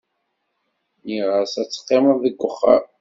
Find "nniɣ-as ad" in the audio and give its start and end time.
0.99-1.67